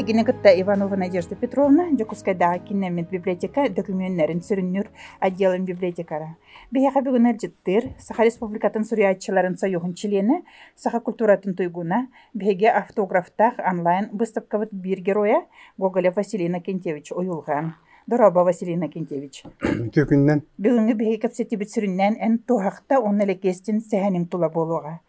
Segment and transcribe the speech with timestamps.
[0.00, 4.86] Бэһэгине кытта Иванова Надежда Петровна, Жокускайдага кинемит библиотека документнерин сүрүннүр
[5.20, 6.38] отделын библиотекара.
[6.72, 10.40] Бэһэха бүгүн элжиттер, Саха Республикатын сурьячыларын союхун члены,
[10.74, 15.44] Саха культуратын туйгуна, бэһеге автографтах онлайн выставкавыт бир героя
[15.76, 17.74] Гоголев Василина Кентьевич ойулган.
[18.06, 19.44] Дороба Василина Кентьевич.
[19.60, 25.00] Төкүннән Бүгүнгү бэһи капсетибит сүрүннән эн тухакта он элекестин сэхэнин тула болуга.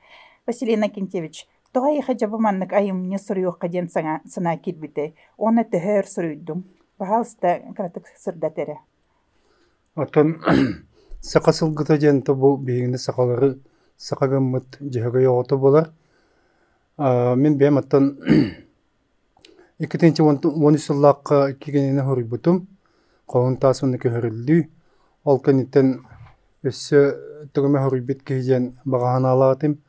[0.45, 5.13] Василина Кентьевич, Тоға иха жабы маннык айымны сұрыйуққа ден саңа сына кирбите.
[5.38, 6.66] Оны төһөр сұрыйдым.
[6.97, 8.80] Пожалуйста, кратык сырда тере.
[9.95, 10.41] отон
[11.21, 13.57] сака сылгыта жента бу бейгинде сакалары
[13.97, 15.91] сакагаммыт жеге йогото болар
[16.97, 18.19] А, мен бем аттан
[19.80, 22.67] икитинчи он сыллакка кигенене хорубутум
[23.25, 24.67] коон тасыны көрүлдү
[25.25, 26.03] ол каниттен
[26.64, 27.02] өссө
[27.55, 29.80] төгөмө хорубит кийен баганалаатым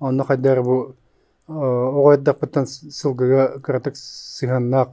[0.00, 0.62] онно кайдар
[1.52, 1.66] бу
[1.98, 4.90] оҕойдакпыттан сылгыга кыратык сыганнаак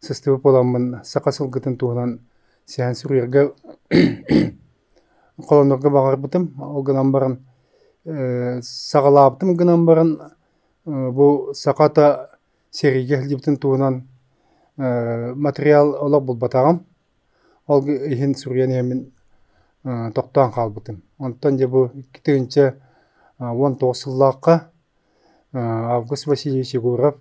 [0.00, 2.20] сыстыбы боламмын сака сылгытын туунан
[2.66, 3.52] сиэн сүрүерге
[5.48, 7.38] колонорго багарбытым ол гынан баран
[8.62, 10.20] сагалаабытым гынан баран
[10.84, 12.30] бу саката
[12.70, 14.08] сериге хилибитин туунан
[14.76, 16.86] материал олор булбатагам
[17.66, 19.12] ол ихин сүрген эмин
[20.14, 22.72] токтоон калбытым онтон же бу икки
[23.38, 24.71] он тоғыз сыллааққа
[25.52, 27.16] Август Васильевич Егоров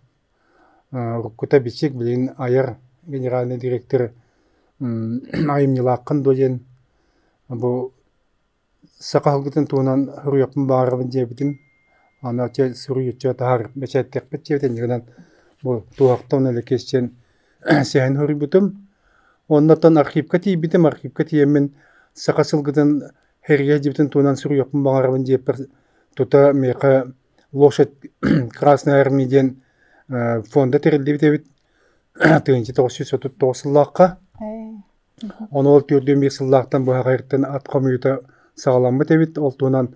[0.92, 4.14] Руккута бичек билин аяр генеральный директор
[4.80, 6.60] айымнилааққын дожен
[7.50, 7.92] бу
[9.00, 11.60] сақалгытын туунан хуруяппын баарыбын жебитим
[12.22, 15.04] ана че суруючча таар бечеттекпет жебитен жигынан
[15.64, 17.12] бу туактан эле кесчен
[17.84, 18.88] сен хурубутум
[19.50, 21.73] оннотон архивка тийбитим архивка тиеммен
[22.16, 23.12] сақасылгытын
[23.48, 25.68] херге жибитин туунан суруяппын баарыбын жеппер
[26.16, 27.14] тута меха
[27.54, 27.94] лошадь
[28.52, 29.62] красной армийден
[30.08, 31.45] фонда терилдибитебит
[32.45, 34.10] тыынчы тоғыз жүз отуз тоғыз сыллааққа
[35.52, 38.22] Оны ол түрден бир сыллақтан бұға қайырттан ат комьюта
[38.58, 39.92] сағаламы тебит, ол туынан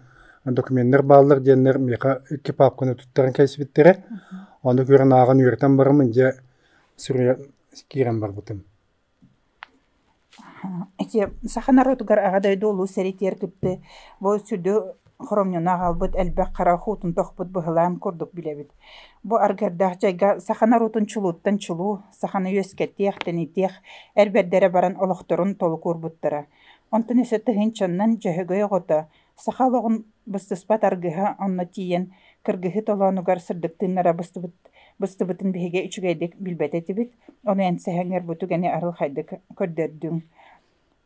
[0.46, 3.96] документтер баллар деннер меха iki папканы туттарын кәсібіттері.
[4.62, 6.36] Оны көрін ағын үйртен барымын же
[6.98, 7.40] сүрия
[7.90, 8.62] кирен бар бұтым.
[11.00, 13.80] Эти саханаротугар агадай долу серитер кипти.
[14.20, 18.72] Бо сүдө хоромньона галбыт элбек кара хутун тохпут быһылаан курдук билебит.
[19.24, 23.72] Бу аргардах жайга саханарутун чулуттан чулу, сахана өскеттех тенитех,
[24.16, 26.48] эрбердере баран олохторун толу курбуттара.
[26.92, 34.54] Онтун эсе тыһын чаннан жөһөгөй гота, сахалогун быстыспат аргыха онна тиен, кыргыһы толонугар сырдыктыннара быстыбыт
[35.00, 37.12] быстыбытын биһиге үчүгэйдик билбететибит,
[37.44, 40.22] оны энсэһэҥер бутугени арыл хайдык көрдөрдүң.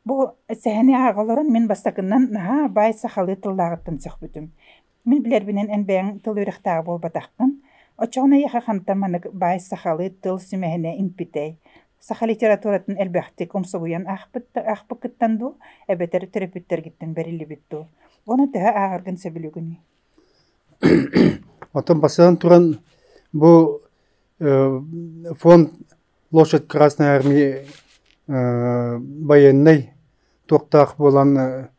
[0.05, 4.51] Бу сәһәне агаларын мен бастакыннан наһа бай сахалы тыллагыттан сөхбүтүм.
[5.05, 7.57] Мен билербинен эн бәң тыл үрехтаа бол батаккын.
[7.97, 11.57] Очоғна яха хантаманык бай сахалы тыл сүмәһенә инпитей.
[11.99, 15.57] Саха литературатын әлбәхте комсогуян ахпыкыттан ду,
[15.87, 17.87] әбәтер терапевттер гиттен берилли битту.
[18.25, 19.75] Оны тәһә агыргын сөбүлүгүни.
[21.73, 22.79] Отон басынан туран
[23.33, 23.81] бу
[24.39, 25.75] фонд
[26.31, 27.65] лошадь Красной армии
[28.29, 29.93] военной
[30.47, 31.69] тоқтақ болан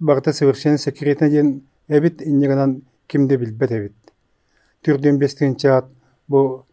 [0.00, 3.94] барта совершенно секретно ден эбит иннегенан кимде билбет эбит
[4.82, 5.86] түрден бестигинче ат
[6.28, 6.66] бу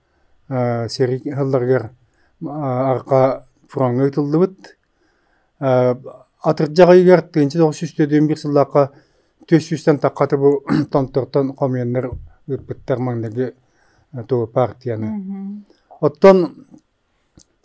[0.49, 1.91] сери хылларгар
[2.41, 4.77] арка фуранга тылдыбыт
[5.59, 8.89] атыржагайгар тыгынчы тогуз жүз төдөн бир сыллака
[9.47, 12.09] төс жүзден таккаты бу тонтортон комьяннар
[12.47, 13.53] ыппыттар маңдаги
[14.53, 15.63] партияны.
[15.99, 16.65] Оттон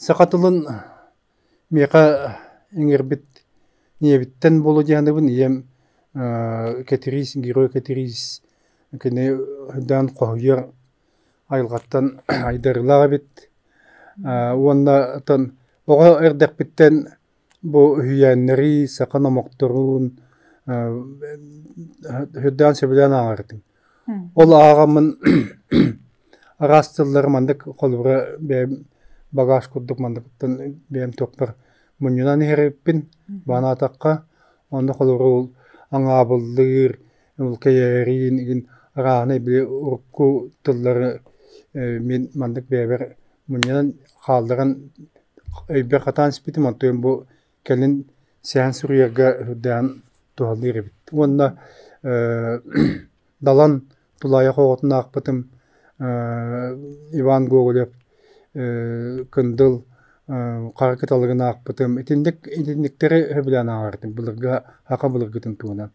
[0.05, 0.59] сакатылын
[1.71, 2.03] мека
[2.77, 3.25] эңербит
[4.01, 5.65] ниебиттен болу дианыбын ием
[6.89, 8.43] кетирис герой кетирис
[9.01, 9.39] кene
[9.75, 10.67] дан кохуер
[11.49, 13.49] айылгаттан айдарылага бит
[14.23, 15.53] уонна тон
[15.87, 17.09] ого эрдекпиттен
[17.63, 20.13] бу хүйәннери сакана мокторун
[22.45, 23.63] хүддан себелен аңартын
[24.35, 25.15] ол ағамын
[26.65, 28.85] арастыллар мандык колбура бэм
[29.39, 31.55] багаж курдук мандыктан бэм токпар
[31.99, 32.99] муньюнан хереппин
[33.29, 34.25] бана такка
[34.71, 35.47] онда колбура ул
[35.91, 36.99] аңабылдыр
[37.39, 38.61] ул кэйэрин игин
[38.95, 41.21] рааны биле урукку тыллары
[41.75, 43.17] мен мандык бэбер
[43.47, 43.95] муньюнан
[44.27, 44.71] хаалдыран
[45.69, 47.27] өйбер катан спитим антуем бу
[47.67, 48.05] келин
[48.43, 50.03] сән сүрүерге хүддан
[50.37, 51.57] тухалдыр бит онда
[53.41, 53.83] далан
[54.21, 55.39] тулая хоотун акпытым
[55.99, 57.89] Иван Гоголев
[58.55, 59.83] кындыл
[60.27, 65.91] кара кыталыгын акпытым итиндик итиндиктери хөбүлән агартым былырга хака былыргытын туунан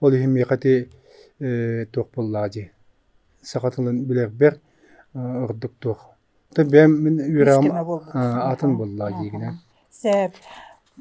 [0.00, 0.88] ол ихим мекати
[1.92, 2.70] тох боллажы
[3.42, 4.60] сакатылын билер бер
[5.14, 6.04] ордук туох
[6.54, 7.64] та бэм мен үрам
[8.52, 9.22] атын аха.
[9.22, 9.54] дигине
[9.98, 10.34] Сәп.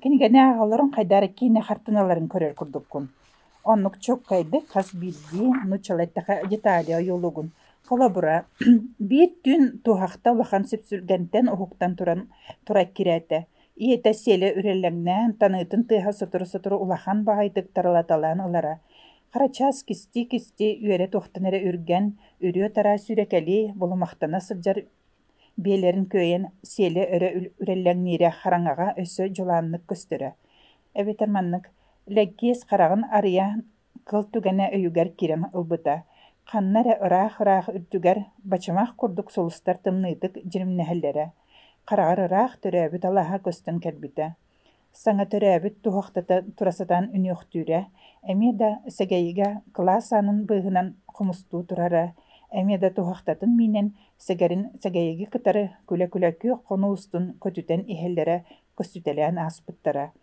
[0.01, 3.09] Кингәнә агаларын кайдары кине хартыналарын көрөр курдуккун.
[3.63, 7.51] Оннук чок кайды кас билди, нучалаттака деталия юлугун.
[7.87, 8.45] Колабура
[9.11, 12.25] бир түн тухакта улахан сепсүлгәнтен ухуктан туран
[12.67, 13.45] тура кирәтә.
[13.77, 18.79] Иете селе үрелләңнән таныйтын тыха сотуру сотуру улахан багайдык таралаталан ылара.
[19.31, 22.11] Карачас кисти кисти үере тохтанere үргән,
[22.43, 24.81] үрү тара сүрәкәли булмактана сылжар
[25.57, 27.31] биелерин көйен селе өрө
[27.63, 30.33] үрелләңнире хараңага өсө жоланнык көстөрө.
[30.95, 31.71] Эбетерманнык
[32.19, 33.47] леггес карагын ария
[34.09, 36.01] кыл түгәнә өйүгәр кирем ылбыта.
[36.47, 38.19] Ханнара ыраах ыраах үртүгәр
[38.51, 41.25] бачамах курдук солустар тымныйдык җиремнәһелләре.
[41.83, 44.29] Карагар ыраах төрәбит алаха көстөн кәлбите.
[44.95, 47.81] Саңа төрәбит тухактата турасатан үнөктүрә.
[48.31, 52.13] Эми да сәгәйгә класс анын быгынан хумусту турара.
[52.55, 58.45] Эми да тухактатын минен сәгәрин сәгәйге кытары күлә-күләккө конуустун көтүтен иһелләре
[58.79, 60.13] көстүтәлән аспыттара.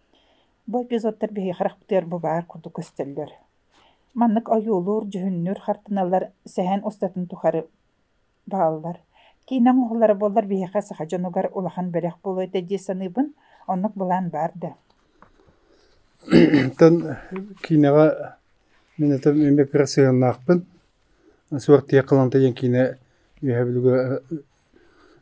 [0.67, 3.29] Бу эпизодтар бихи характер бу бар курду көстөллөр.
[4.15, 7.65] Маннык аюлур, жүһүннүр хартыналар сәһән остатын тухары
[8.47, 9.01] бааллар.
[9.49, 13.33] Кейнен оғылары болар бихиха саха жонугар улахан бәрәк болу эте ди саныйбын,
[13.67, 14.75] оннук булан барды.
[16.79, 17.17] тан
[17.63, 18.37] кинага
[18.99, 20.65] мен это мен пер сыгыннакпын
[21.59, 22.99] суак тия кыланта ен кине
[23.43, 23.97] үһәбилүгө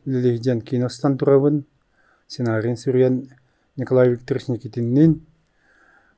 [0.07, 1.63] үлелехжен киностан турабын
[2.27, 3.15] сценарийын сүрген
[3.75, 5.19] Николай Викторович Никитиннин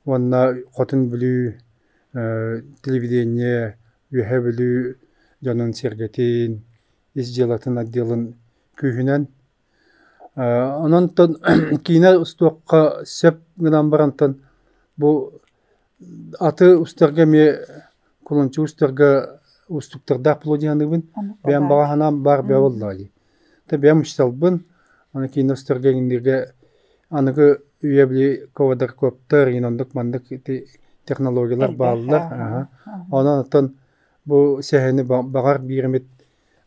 [0.05, 1.57] онна хотын билүү э,
[2.15, 3.75] телевидение
[4.15, 4.95] үһә билүү
[5.43, 6.61] жонун сергетин
[7.15, 8.27] ис желатын отделын
[8.79, 9.27] күйүнен
[10.35, 11.35] ононтон
[11.87, 14.37] кине устуакка сеп гынан барантан
[14.97, 15.41] бу
[16.39, 17.59] аты устарга ме
[18.23, 21.03] кулунчу устарга устуктарда плодианыбын
[21.43, 23.11] бәм бағанам бар бә боллади
[23.67, 24.63] та бәм ушталбын
[25.13, 26.53] аны кине устарга индирге
[27.09, 30.65] аныгы үйәбли ковадар коптар инондык мандык ти
[31.05, 32.67] технологиялар бааллар
[33.11, 33.73] онан атын
[34.25, 36.05] бу сәһәне багар биремет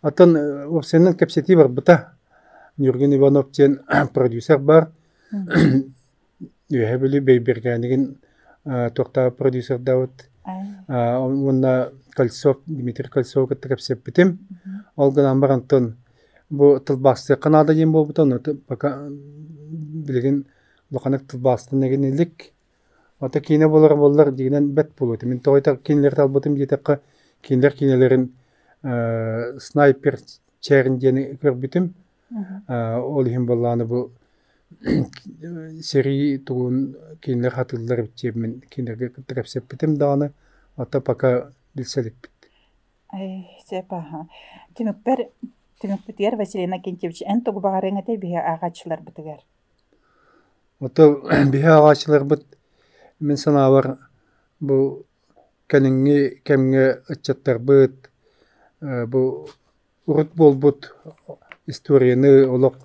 [0.03, 0.37] атын
[0.67, 2.19] опсенен кепсети бар бута
[2.79, 3.81] Нюрген Иванов тен
[4.15, 4.93] продюсер бар.
[6.71, 8.05] Үйәбли бейбергәнеген
[8.95, 10.29] тохта продюсер давыт.
[10.89, 14.39] Онна Кольцов Дмитрий Кольцов кытта кепсеп битим
[14.97, 15.97] ол гынан барантын
[16.51, 20.47] бу тылбасты канада дем болбутан пока билген
[20.91, 22.53] лоханак тылбасты неген илик
[23.21, 25.23] Ата кине болар болар дигенен бет болот.
[25.23, 27.01] Мен тойта кинелер талбытым жетекка
[27.43, 28.33] кинелер кинелерин
[29.61, 30.19] снайпер
[30.61, 31.91] чәрин дени көрбүтүм.
[32.69, 34.11] Ол хим болланы бу
[35.83, 40.33] сери тугун кинелер хатылдар битчеп мен кинелерге кыттырапсеп битим даны.
[40.77, 42.51] Ата пока билселик бит.
[43.13, 44.29] Ай, сепа.
[44.75, 45.29] Тимикпер
[45.81, 49.39] Тимикпетер Василина Кентьевич эн тогу багарыңа те бия агачлар битигер.
[50.81, 51.11] Ата
[51.51, 52.45] бихе агачылар бит
[53.21, 53.97] мен санабар
[54.61, 55.07] бу
[55.69, 58.11] кәнеңге кәмге ычаттар быт
[58.81, 59.49] бу
[60.07, 60.93] урут болбут
[61.67, 62.79] историяны олок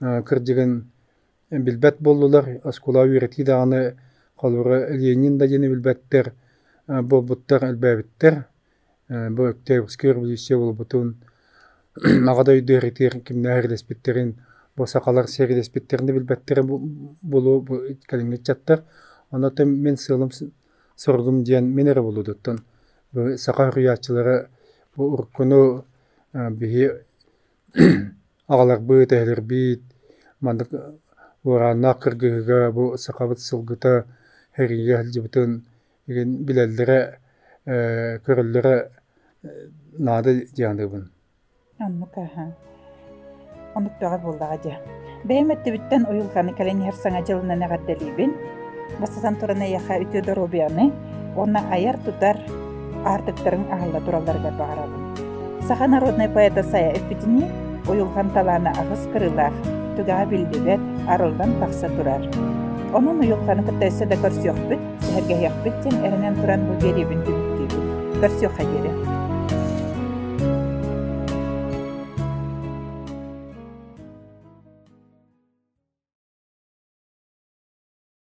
[0.00, 0.80] кырдыгын
[1.50, 3.96] билбет болдулар аскула үйрети даганы
[4.40, 6.32] калура ленин да жени билбеттер
[6.86, 8.44] болбуттар элбәбиттер
[9.08, 11.16] бу октябрьский революция болбутун
[12.02, 14.34] магада үйдөритер кимнәһерлеспиттерин
[14.76, 18.82] бу сакалар серилеспиттеринде билбеттер болу бу кәлеңге чаттар
[19.34, 20.30] Онотон мен сылым
[20.96, 22.56] соргум диэн мен эре болудуттан.
[23.12, 24.48] Бу сака хурьячылары
[24.96, 25.84] бу уркуну
[26.32, 26.84] биһи
[28.48, 29.82] агалар быт эхлер бит
[30.40, 30.68] мандык
[31.42, 34.06] уранна кыргыга бу сакабыт сылгыта
[34.56, 35.64] хериге хилжибытын
[36.06, 37.18] иген билеллере
[37.66, 38.90] көрөллере
[39.98, 41.10] нады диандыбын.
[41.78, 42.54] Аннук аха.
[43.74, 44.78] Онук тагы булдага дия.
[45.24, 48.36] Бәймәтте биттен уйылганы кәлән саңа жылына нәгәддәлибен.
[49.00, 50.92] Бастасан турана яха үтө доробияны,
[51.36, 52.38] онна аяр тутар
[53.04, 55.02] артыктарын ахалла туралларга багарабын.
[55.66, 57.50] Саха народный поэта сая эпитини
[57.88, 59.54] уйылган таланы агыс кырылах,
[59.96, 62.22] тугага билдибет, арылдан тақса турар.
[62.94, 68.20] Onun уйылганы кытайсы да көрсөк бит, сәргә як биттен эренен туран бу беребин түбүттүбү.
[68.22, 69.13] Көрсөк хәдере.